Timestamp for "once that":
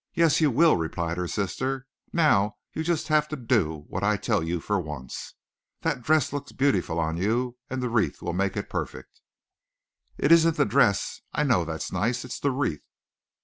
4.79-6.01